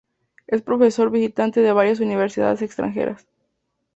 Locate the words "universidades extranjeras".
1.99-3.27